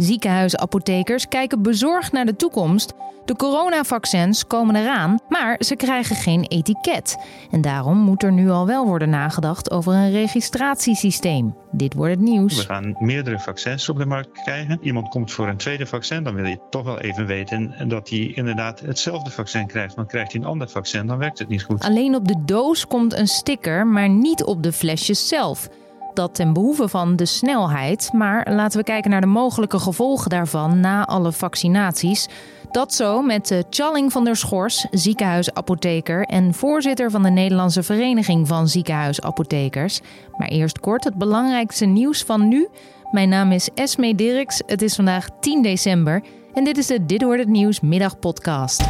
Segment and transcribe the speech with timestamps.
[0.00, 2.92] Ziekenhuisapothekers kijken bezorgd naar de toekomst.
[3.24, 7.18] De coronavaccins komen eraan, maar ze krijgen geen etiket.
[7.50, 11.54] En daarom moet er nu al wel worden nagedacht over een registratiesysteem.
[11.70, 12.56] Dit wordt het nieuws.
[12.56, 14.78] We gaan meerdere vaccins op de markt krijgen.
[14.82, 18.32] Iemand komt voor een tweede vaccin, dan wil je toch wel even weten dat hij
[18.34, 19.94] inderdaad hetzelfde vaccin krijgt.
[19.94, 21.84] Want krijgt hij een ander vaccin, dan werkt het niet goed.
[21.84, 25.68] Alleen op de doos komt een sticker, maar niet op de flesjes zelf
[26.14, 28.10] dat ten behoeve van de snelheid.
[28.12, 32.28] Maar laten we kijken naar de mogelijke gevolgen daarvan na alle vaccinaties.
[32.70, 38.68] Dat zo met Challing van der Schors, ziekenhuisapotheker en voorzitter van de Nederlandse Vereniging van
[38.68, 40.00] Ziekenhuisapothekers.
[40.36, 42.68] Maar eerst kort het belangrijkste nieuws van nu.
[43.10, 44.62] Mijn naam is Esme Dirks.
[44.66, 46.22] Het is vandaag 10 december
[46.54, 48.88] en dit is de Dit wordt het nieuws middagpodcast.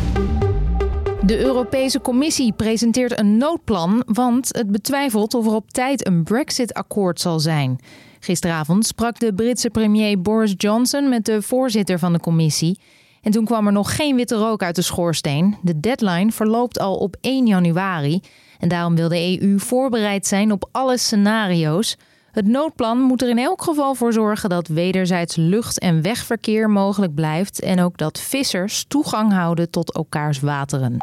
[1.27, 7.20] De Europese Commissie presenteert een noodplan, want het betwijfelt of er op tijd een Brexit-akkoord
[7.20, 7.78] zal zijn.
[8.20, 12.78] Gisteravond sprak de Britse premier Boris Johnson met de voorzitter van de commissie.
[13.23, 15.56] En toen kwam er nog geen witte rook uit de schoorsteen.
[15.62, 18.20] De deadline verloopt al op 1 januari.
[18.58, 21.97] En daarom wil de EU voorbereid zijn op alle scenario's.
[22.33, 27.14] Het noodplan moet er in elk geval voor zorgen dat wederzijds lucht- en wegverkeer mogelijk
[27.14, 30.97] blijft en ook dat vissers toegang houden tot elkaars wateren.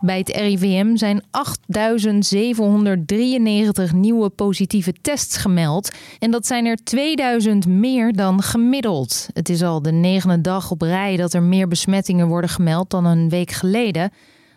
[0.00, 5.90] Bij het RIVM zijn 8.793 nieuwe positieve tests gemeld.
[6.18, 9.28] En dat zijn er 2000 meer dan gemiddeld.
[9.32, 13.04] Het is al de negende dag op rij dat er meer besmettingen worden gemeld dan
[13.04, 14.10] een week geleden.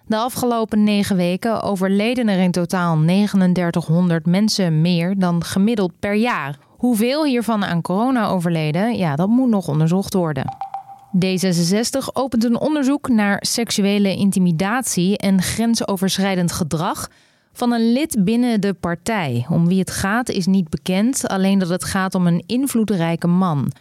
[0.07, 6.57] De afgelopen negen weken overleden er in totaal 3900 mensen meer dan gemiddeld per jaar.
[6.67, 10.55] Hoeveel hiervan aan corona overleden, ja, dat moet nog onderzocht worden.
[11.25, 17.09] D66 opent een onderzoek naar seksuele intimidatie en grensoverschrijdend gedrag
[17.53, 19.45] van een lid binnen de partij.
[19.49, 23.71] Om wie het gaat is niet bekend, alleen dat het gaat om een invloedrijke man.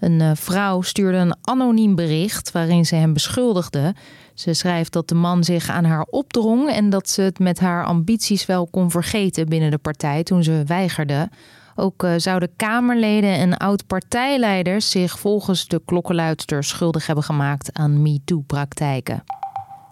[0.00, 3.94] Een eh, vrouw stuurde een anoniem bericht waarin ze hem beschuldigde.
[4.36, 7.84] Ze schrijft dat de man zich aan haar opdrong en dat ze het met haar
[7.84, 11.28] ambities wel kon vergeten binnen de partij toen ze weigerde.
[11.74, 19.24] Ook uh, zouden Kamerleden en oud-partijleiders zich volgens de klokkenluidster schuldig hebben gemaakt aan MeToo-praktijken.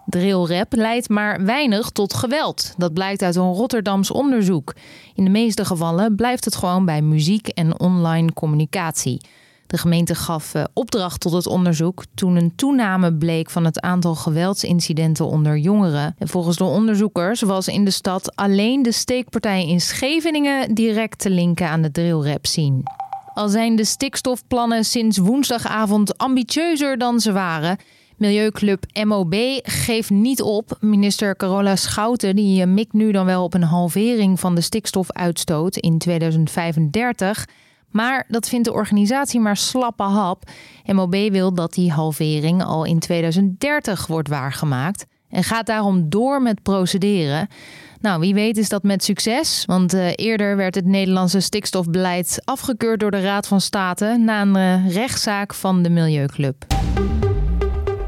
[0.05, 2.73] Drillrap leidt maar weinig tot geweld.
[2.77, 4.73] Dat blijkt uit een Rotterdams onderzoek.
[5.15, 9.21] In de meeste gevallen blijft het gewoon bij muziek en online communicatie.
[9.75, 14.15] De gemeente gaf eh, opdracht tot het onderzoek toen een toename bleek van het aantal
[14.15, 16.15] geweldsincidenten onder jongeren.
[16.17, 21.29] En volgens de onderzoekers was in de stad alleen de steekpartij in Scheveningen direct te
[21.29, 22.81] linken aan de drillrap scene.
[23.33, 27.77] Al zijn de stikstofplannen sinds woensdagavond ambitieuzer dan ze waren.
[28.17, 30.77] Milieuclub MOB geeft niet op.
[30.79, 35.77] Minister Carola Schouten die eh, mikt nu dan wel op een halvering van de stikstofuitstoot
[35.77, 37.45] in 2035.
[37.89, 40.43] Maar dat vindt de organisatie maar slappe hap.
[40.85, 46.61] MOB wil dat die halvering al in 2030 wordt waargemaakt en gaat daarom door met
[46.61, 47.47] procederen.
[48.01, 52.99] Nou, wie weet is dat met succes, want uh, eerder werd het Nederlandse stikstofbeleid afgekeurd
[52.99, 56.65] door de Raad van State na een uh, rechtszaak van de Milieuclub.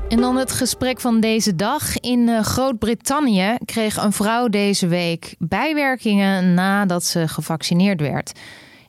[0.09, 1.97] En dan het gesprek van deze dag.
[1.97, 8.31] In uh, Groot-Brittannië kreeg een vrouw deze week bijwerkingen nadat ze gevaccineerd werd.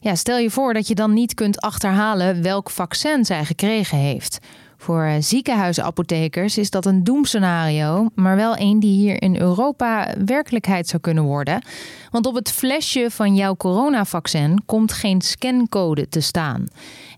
[0.01, 4.39] Ja, stel je voor dat je dan niet kunt achterhalen welk vaccin zij gekregen heeft.
[4.81, 10.89] Voor eh, ziekenhuisapothekers is dat een doemscenario, maar wel een die hier in Europa werkelijkheid
[10.89, 11.63] zou kunnen worden.
[12.11, 16.67] Want op het flesje van jouw coronavaccin komt geen scancode te staan.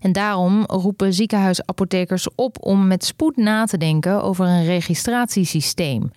[0.01, 6.11] En daarom roepen ziekenhuisapothekers op om met spoed na te denken over een registratiesysteem.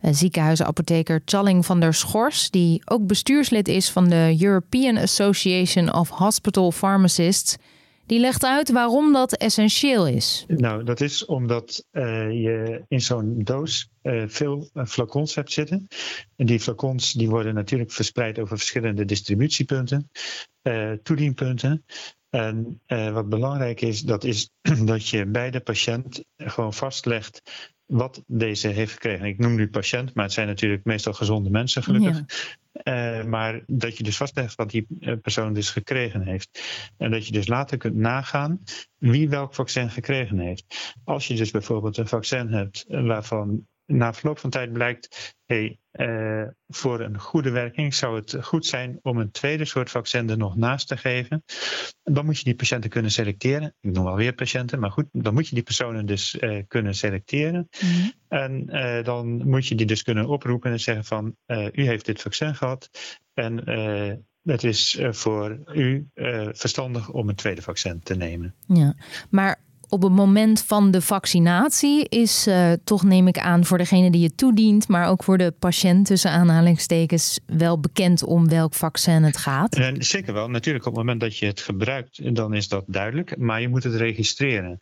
[0.00, 6.72] Ziekenhuisapotheker Challing van der Schors, die ook bestuurslid is van de European Association of Hospital
[6.72, 7.56] Pharmacists,
[8.06, 10.44] die legt uit waarom dat essentieel is.
[10.48, 15.86] Nou, dat is omdat uh, je in zo'n doos uh, veel eh, flacons hebt zitten.
[16.36, 20.10] En die flacons die worden natuurlijk verspreid over verschillende distributiepunten,
[21.02, 21.84] toedienpunten.
[22.30, 24.50] En wat belangrijk is, dat is
[24.84, 27.42] dat je bij de patiënt gewoon vastlegt
[27.86, 29.26] wat deze heeft gekregen.
[29.26, 32.24] Ik noem nu patiënt, maar het zijn natuurlijk meestal gezonde mensen gelukkig.
[32.84, 36.60] Uh, maar dat je dus vastlegt wat die eh, persoon dus gekregen heeft.
[36.96, 38.62] En dat je dus later kunt nagaan
[38.98, 40.94] wie welk vaccin gekregen heeft.
[41.04, 46.42] Als je dus bijvoorbeeld een vaccin hebt waarvan na verloop van tijd blijkt, hey, uh,
[46.68, 50.56] voor een goede werking zou het goed zijn om een tweede soort vaccin er nog
[50.56, 51.44] naast te geven.
[52.02, 53.74] Dan moet je die patiënten kunnen selecteren.
[53.80, 57.68] Ik noem alweer patiënten, maar goed, dan moet je die personen dus uh, kunnen selecteren.
[57.80, 58.12] Mm -hmm.
[58.28, 61.36] En uh, dan moet je die dus kunnen oproepen en zeggen van,
[61.72, 62.90] u heeft dit vaccin gehad
[63.34, 63.56] en
[64.42, 66.08] het is voor u
[66.52, 68.54] verstandig om een tweede vaccin te nemen.
[68.66, 68.94] Ja,
[69.30, 74.10] maar op het moment van de vaccinatie is uh, toch, neem ik aan, voor degene
[74.10, 79.22] die het toedient, maar ook voor de patiënt tussen aanhalingstekens wel bekend om welk vaccin
[79.22, 79.78] het gaat?
[79.78, 80.50] Uh, zeker wel.
[80.50, 83.38] Natuurlijk, op het moment dat je het gebruikt, dan is dat duidelijk.
[83.38, 84.78] Maar je moet het registreren.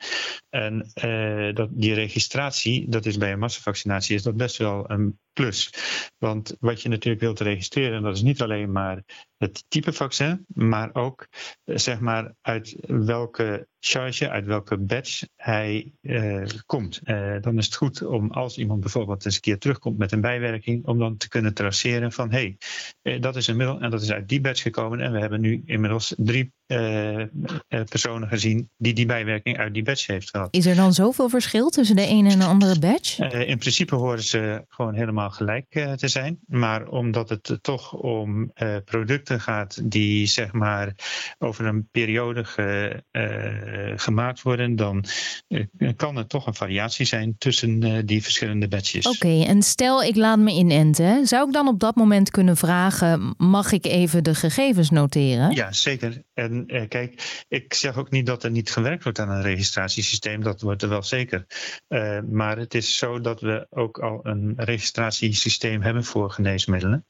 [0.50, 5.18] En uh, dat, die registratie, dat is bij een massavaccinatie, is dat best wel een
[5.32, 5.70] plus.
[6.18, 9.02] Want wat je natuurlijk wilt registreren, dat is niet alleen maar
[9.38, 11.28] het type vaccin, maar ook
[11.64, 17.00] zeg maar uit welke charge, uit welke badge hij uh, komt.
[17.04, 20.20] Uh, dan is het goed om als iemand bijvoorbeeld eens een keer terugkomt met een
[20.20, 22.56] bijwerking, om dan te kunnen traceren van hé,
[23.02, 25.40] hey, dat is een middel en dat is uit die badge gekomen en we hebben
[25.40, 26.52] nu inmiddels drie
[27.88, 30.48] personen gezien die die bijwerking uit die badge heeft gehad.
[30.54, 33.46] Is er dan zoveel verschil tussen de ene en de andere badge?
[33.46, 35.66] in principe horen ze gewoon helemaal gelijk
[35.96, 38.52] te zijn, maar omdat het toch om
[38.84, 40.94] producten gaat die zeg maar
[41.38, 43.02] over een periode ge,
[43.96, 45.04] gemaakt worden, dan
[45.96, 49.06] kan er toch een variatie zijn tussen die verschillende batches.
[49.06, 52.56] Oké, okay, en stel ik laat me inenten, zou ik dan op dat moment kunnen
[52.56, 55.54] vragen: mag ik even de gegevens noteren?
[55.54, 56.22] Ja, zeker.
[56.34, 60.60] En kijk, ik zeg ook niet dat er niet gewerkt wordt aan een registratiesysteem, dat
[60.60, 61.46] wordt er wel zeker.
[62.30, 67.06] maar het is zo dat we ook al een registratiesysteem hebben voor geneesmiddelen,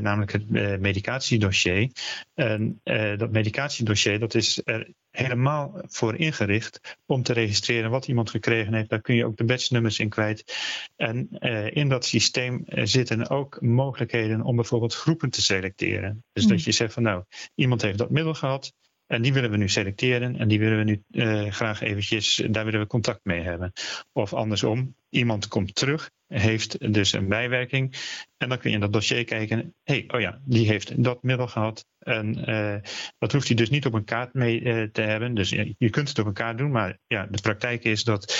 [0.00, 0.50] namelijk het
[0.80, 1.90] medicatiedossier.
[2.34, 2.80] En
[3.16, 8.88] dat medicatiedossier, dat is er helemaal voor ingericht om te registreren wat iemand gekregen heeft.
[8.88, 10.56] Daar kun je ook de batchnummers in kwijt.
[10.96, 16.24] En uh, in dat systeem zitten ook mogelijkheden om bijvoorbeeld groepen te selecteren.
[16.32, 16.50] Dus mm.
[16.50, 17.24] dat je zegt van nou,
[17.54, 18.72] iemand heeft dat middel gehad.
[19.06, 22.64] En die willen we nu selecteren en die willen we nu uh, graag eventjes, daar
[22.64, 23.72] willen we contact mee hebben.
[24.12, 27.94] Of andersom, iemand komt terug heeft dus een bijwerking.
[28.36, 31.46] En dan kun je in dat dossier kijken, hey, oh ja, die heeft dat middel
[31.46, 31.86] gehad.
[31.98, 32.74] En uh,
[33.18, 35.34] dat hoeft hij dus niet op een kaart mee uh, te hebben.
[35.34, 38.32] Dus je kunt het op een kaart doen, maar ja, de praktijk is dat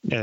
[0.00, 0.18] uh,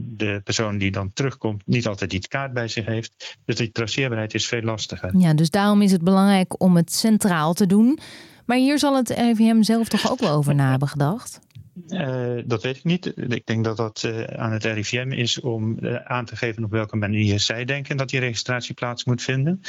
[0.00, 3.36] de persoon die dan terugkomt niet altijd die kaart bij zich heeft.
[3.44, 5.18] Dus die traceerbaarheid is veel lastiger.
[5.18, 7.98] Ja, dus daarom is het belangrijk om het centraal te doen.
[8.46, 11.40] Maar hier zal het RIVM zelf toch ook wel over na gedacht?
[11.86, 13.06] Uh, dat weet ik niet.
[13.16, 16.70] Ik denk dat dat uh, aan het RIVM is om uh, aan te geven op
[16.70, 19.60] welke manier zij denken dat die registratie plaats moet vinden.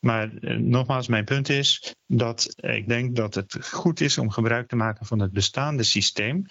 [0.00, 0.30] Maar
[0.60, 5.06] nogmaals, mijn punt is dat ik denk dat het goed is om gebruik te maken
[5.06, 6.46] van het bestaande systeem.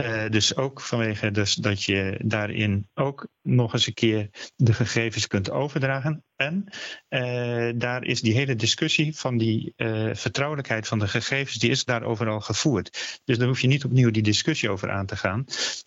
[0.00, 5.26] Uh, dus ook vanwege dus dat je daarin ook nog eens een keer de gegevens
[5.26, 6.24] kunt overdragen.
[6.36, 6.64] En
[7.08, 11.84] uh, daar is die hele discussie van die uh, vertrouwelijkheid van de gegevens, die is
[11.84, 13.20] daar overal gevoerd.
[13.24, 15.44] Dus daar hoef je niet opnieuw die discussie over aan te gaan.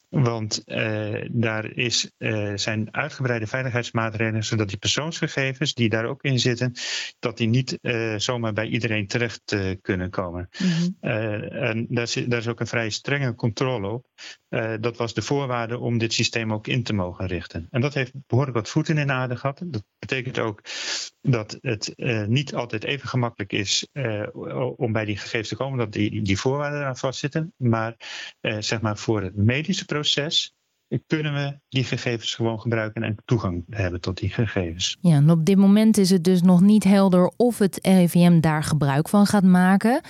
[0.09, 0.63] Want
[1.31, 2.11] daar is,
[2.55, 6.73] zijn uitgebreide veiligheidsmaatregelen, zodat die persoonsgegevens die daar ook in zitten,
[7.19, 7.79] dat die niet
[8.17, 10.49] zomaar bij iedereen terecht kunnen komen.
[10.57, 10.95] Mm-hmm.
[10.99, 14.05] en daar is, daar is ook een vrij strenge controle op.
[14.81, 17.67] dat was de voorwaarde om dit systeem ook in te mogen richten.
[17.71, 19.61] En dat heeft behoorlijk wat voeten in de aarde gehad.
[19.65, 20.61] Dat betekent ook
[21.21, 24.27] dat het uh, niet altijd even gemakkelijk is uh,
[24.75, 27.53] om bij die gegevens te komen, dat die, die voorwaarden eraan vastzitten.
[27.57, 27.95] Maar
[28.59, 30.53] zeg maar voor het medische proces
[31.07, 34.97] kunnen we die gegevens gewoon gebruiken en toegang hebben tot die gegevens.
[35.01, 38.63] Ja, en op dit moment is het dus nog niet helder of het RIVM daar
[38.63, 40.01] gebruik van gaat maken.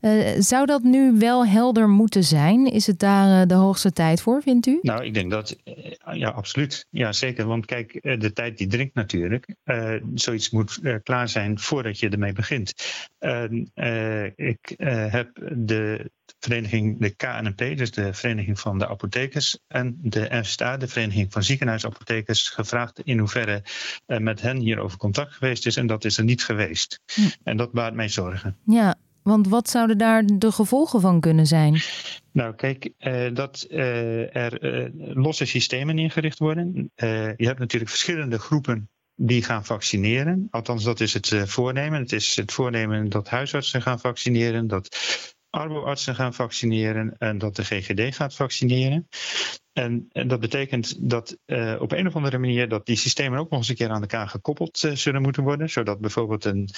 [0.00, 2.66] Uh, zou dat nu wel helder moeten zijn?
[2.66, 4.78] Is het daar uh, de hoogste tijd voor, vindt u?
[4.82, 5.74] Nou, ik denk dat, uh,
[6.12, 6.86] ja, absoluut.
[6.90, 7.46] Ja, zeker.
[7.46, 9.56] Want kijk, de tijd die dringt natuurlijk.
[10.14, 12.74] zoiets moet klaar zijn voordat je ermee begint.
[14.36, 20.76] ik heb de vereniging, de KNP, dus de Vereniging van de Apothekers, en de NSTA,
[20.76, 23.62] de Vereniging van Ziekenhuisapothekers, gevraagd in hoeverre
[24.06, 25.76] met hen hierover contact geweest is.
[25.76, 27.00] En dat is er niet geweest.
[27.14, 27.20] Hm.
[27.42, 28.56] En dat baart mij zorgen.
[28.64, 28.96] Ja,
[29.28, 31.80] want wat zouden daar de gevolgen van kunnen zijn?
[32.32, 36.90] Nou, kijk, uh, dat uh, er uh, losse systemen ingericht worden.
[37.36, 40.48] je hebt natuurlijk verschillende groepen die gaan vaccineren.
[40.50, 42.00] Althans, dat is het voornemen.
[42.00, 44.96] Het is het voornemen dat huisartsen gaan vaccineren, dat
[45.50, 49.08] arboartsen gaan vaccineren en dat de GGD gaat vaccineren.
[49.72, 51.36] En, dat betekent dat
[51.78, 54.28] op een of andere manier dat die systemen ook nog eens een keer aan elkaar
[54.28, 55.70] gekoppeld zullen moeten worden.
[55.70, 56.68] Zodat bijvoorbeeld een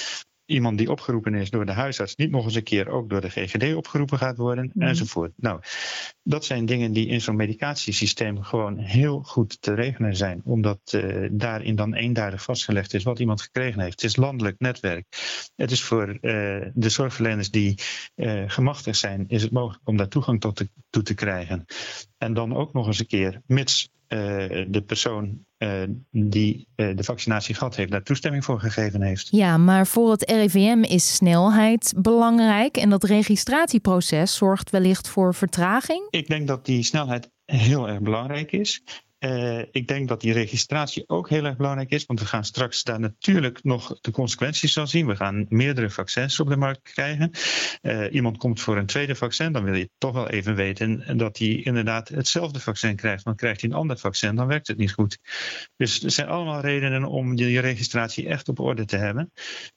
[0.50, 3.30] iemand die opgeroepen is door de huisarts niet nog eens een keer ook door de
[3.30, 4.82] GGD opgeroepen gaat worden, mm.
[4.82, 5.32] enzovoort.
[5.36, 5.60] Nou,
[6.22, 11.28] dat zijn dingen die in zo'n medicatiesysteem gewoon heel goed te regelen zijn, omdat uh,
[11.32, 14.00] daarin dan eenduidig vastgelegd is wat iemand gekregen heeft.
[14.00, 15.06] Het is landelijk netwerk.
[15.56, 16.18] Het is voor uh,
[16.74, 17.78] de zorgverleners die
[18.16, 21.64] uh, gemachtigd zijn, is het mogelijk om daar toegang tot te, toe te krijgen.
[22.18, 23.90] En dan ook nog eens een keer, mits
[24.68, 25.44] de persoon
[26.10, 29.28] die de vaccinatie gehad heeft, daar toestemming voor gegeven heeft.
[29.30, 36.06] Ja, maar voor het RIVM is snelheid belangrijk en dat registratieproces zorgt wellicht voor vertraging?
[36.10, 38.82] Ik denk dat die snelheid heel erg belangrijk is.
[39.24, 42.82] Uh, ik denk dat die registratie ook heel erg belangrijk is, want we gaan straks
[42.82, 45.06] daar natuurlijk nog de consequenties van zien.
[45.06, 47.30] We gaan meerdere vaccins op de markt krijgen.
[47.82, 51.38] Uh, iemand komt voor een tweede vaccin, dan wil je toch wel even weten dat
[51.38, 53.22] hij inderdaad hetzelfde vaccin krijgt.
[53.22, 55.18] Want krijgt hij een ander vaccin, dan werkt het niet goed.
[55.76, 59.32] Dus er zijn allemaal redenen om die registratie echt op orde te hebben.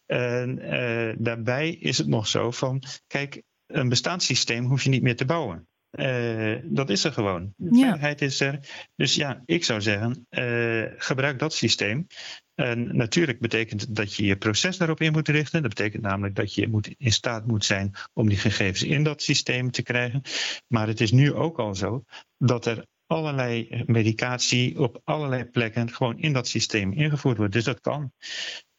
[0.05, 5.15] En uh, daarbij is het nog zo van, kijk, een bestaanssysteem hoef je niet meer
[5.15, 5.67] te bouwen.
[5.99, 7.53] Uh, dat is er gewoon.
[7.55, 8.59] De veiligheid is er.
[8.95, 12.07] Dus ja, ik zou zeggen, uh, gebruik dat systeem.
[12.55, 15.61] En natuurlijk betekent dat je je proces daarop in moet richten.
[15.61, 19.21] Dat betekent namelijk dat je moet, in staat moet zijn om die gegevens in dat
[19.21, 20.21] systeem te krijgen.
[20.67, 22.03] Maar het is nu ook al zo
[22.37, 27.53] dat er allerlei medicatie op allerlei plekken gewoon in dat systeem ingevoerd wordt.
[27.53, 28.11] Dus dat kan.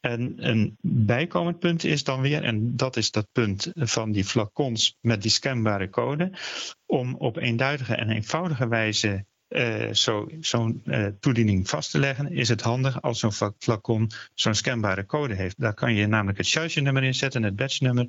[0.05, 4.97] En een bijkomend punt is dan weer, en dat is dat punt van die flacons
[5.01, 6.33] met die scanbare code,
[6.87, 12.49] om op eenduidige en eenvoudige wijze uh, zo'n zo uh, toediening vast te leggen, is
[12.49, 15.61] het handig als zo'n flacon zo'n scanbare code heeft.
[15.61, 18.07] Daar kan je namelijk het charge-nummer in zetten, het batch-nummer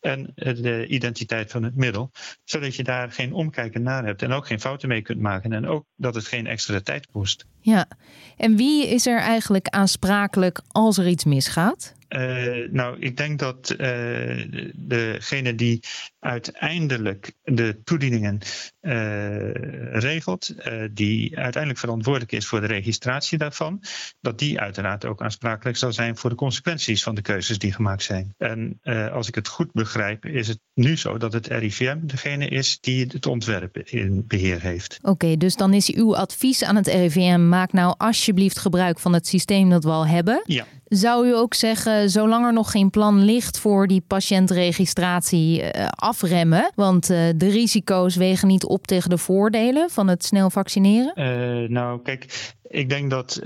[0.00, 2.10] en de identiteit van het middel,
[2.44, 5.66] zodat je daar geen omkijken naar hebt en ook geen fouten mee kunt maken en
[5.66, 7.46] ook dat het geen extra tijd kost.
[7.60, 7.88] Ja,
[8.36, 11.94] en wie is er eigenlijk aansprakelijk als er iets misgaat?
[12.08, 14.44] Uh, nou, ik denk dat uh,
[14.74, 15.82] degene die
[16.20, 18.38] uiteindelijk de toedieningen
[18.80, 19.52] uh,
[19.92, 20.54] regelt,
[20.90, 23.82] die uiteindelijk verantwoordelijk is voor de registratie daarvan,
[24.20, 28.02] dat die uiteraard ook aansprakelijk zal zijn voor de consequenties van de keuzes die gemaakt
[28.02, 28.34] zijn.
[28.38, 28.80] En
[29.12, 33.06] als ik het goed begrijp, is het nu zo dat het RIVM degene is die
[33.12, 34.98] het ontwerp in beheer heeft.
[35.00, 39.12] Oké, okay, dus dan is uw advies aan het RIVM: maak nou alsjeblieft gebruik van
[39.12, 40.42] het systeem dat we al hebben.
[40.44, 40.66] Ja.
[40.88, 46.70] Zou u ook zeggen, zolang er nog geen plan ligt voor die patiëntregistratie, uh, afremmen?
[46.74, 51.12] Want uh, de risico's wegen niet op tegen de voordelen van het snel vaccineren?
[51.14, 53.44] Uh, nou, kijk, ik denk dat uh,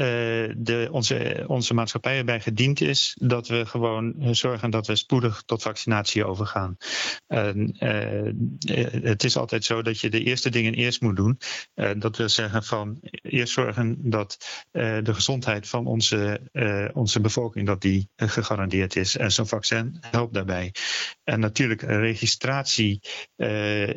[0.57, 5.63] de, onze, onze maatschappij erbij gediend is dat we gewoon zorgen dat we spoedig tot
[5.63, 6.77] vaccinatie overgaan.
[7.29, 7.51] Uh,
[9.03, 11.39] het is altijd zo dat je de eerste dingen eerst moet doen.
[11.99, 14.37] dat wil zeggen van eerst zorgen dat
[14.73, 16.41] de gezondheid van onze,
[16.93, 19.17] onze bevolking dat die gegarandeerd is.
[19.17, 20.75] En zo'n vaccin helpt daarbij.
[21.25, 23.01] En natuurlijk, registratie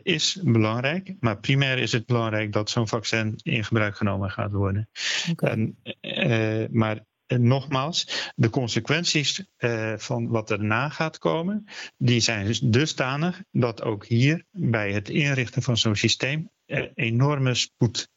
[0.04, 4.90] is belangrijk, maar primair is het belangrijk dat zo'n vaccin in gebruik genomen gaat worden.
[5.36, 11.66] Uh, maar nogmaals, de consequenties uh, van wat erna gaat komen,
[11.98, 16.50] die zijn dus dusdanig dat ook hier bij het inrichten van zo'n systeem
[16.94, 18.10] enorme spoed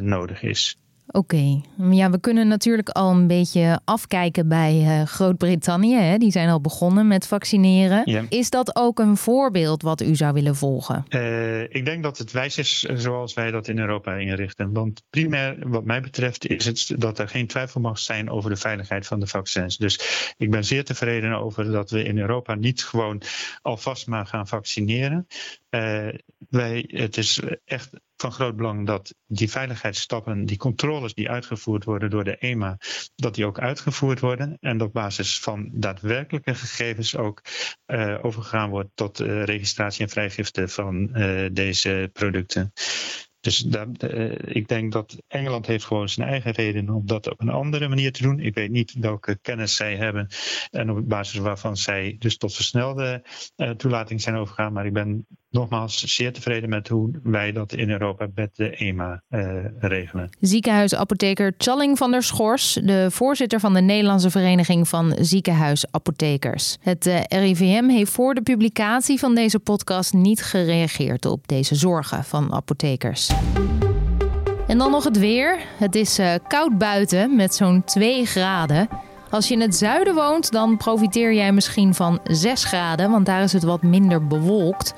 [0.00, 0.78] nodig is.
[1.16, 1.62] Oké, okay.
[1.90, 6.18] ja, we kunnen natuurlijk al een beetje afkijken bij uh, Groot-Brittannië.
[6.18, 8.28] Die zijn al begonnen met vaccineren.
[8.28, 11.04] Is dat ook een voorbeeld wat u zou willen volgen?
[11.08, 14.72] Uh, ik denk dat het wijs is zoals wij dat in Europa inrichten.
[14.72, 18.56] Want primair, wat mij betreft, is het dat er geen twijfel mag zijn over de
[18.56, 19.76] veiligheid van de vaccins.
[19.76, 20.00] Dus
[20.36, 23.22] ik ben zeer tevreden over dat we in Europa niet gewoon
[23.62, 25.26] alvast maar gaan vaccineren.
[25.70, 26.08] Uh,
[26.48, 27.90] wij, het is echt
[28.24, 32.78] van groot belang dat die veiligheidsstappen, die controles die uitgevoerd worden door de EMA,
[33.14, 37.42] dat die ook uitgevoerd worden en op basis van daadwerkelijke gegevens ook
[37.86, 42.72] uh, overgegaan wordt tot uh, registratie en vrijgifte van uh, deze producten.
[43.40, 43.66] Dus
[44.44, 48.12] ik denk dat Engeland heeft gewoon zijn eigen reden om dat op een andere manier
[48.12, 48.40] te doen.
[48.40, 50.28] Ik weet niet welke kennis zij hebben
[50.70, 53.24] en op basis waarvan zij dus tot versnelde
[53.76, 54.72] toelating zijn overgegaan.
[54.72, 59.22] Maar ik ben nogmaals zeer tevreden met hoe wij dat in Europa met de EMA
[59.30, 60.30] uh, regelen.
[60.40, 66.76] Ziekenhuisapotheker Challing van der Schors, de voorzitter van de Nederlandse Vereniging van Ziekenhuisapothekers.
[66.80, 72.24] Het uh, RIVM heeft voor de publicatie van deze podcast niet gereageerd op deze zorgen
[72.24, 73.30] van apothekers.
[74.66, 75.58] En dan nog het weer.
[75.78, 78.88] Het is uh, koud buiten met zo'n 2 graden.
[79.30, 83.42] Als je in het zuiden woont, dan profiteer jij misschien van 6 graden, want daar
[83.42, 84.94] is het wat minder bewolkt.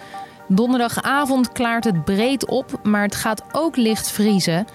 [0.49, 4.67] Donderdagavond klaart het breed op, maar het gaat ook licht vriezen.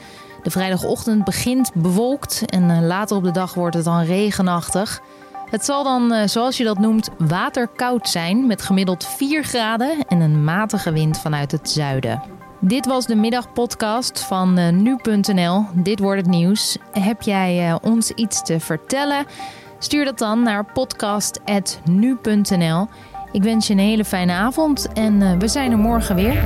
[0.43, 5.01] De vrijdagochtend begint bewolkt en later op de dag wordt het dan regenachtig.
[5.49, 10.43] Het zal dan, zoals je dat noemt, waterkoud zijn met gemiddeld 4 graden en een
[10.43, 12.21] matige wind vanuit het zuiden.
[12.59, 15.65] Dit was de middagpodcast van uh, nu.nl.
[15.73, 16.77] Dit wordt het nieuws.
[16.91, 19.25] Heb jij ons iets te vertellen?
[19.79, 22.87] Stuur dat dan naar podcast.nu.nl.
[23.31, 26.43] Ik wens je een hele fijne avond en uh, we zijn er morgen weer.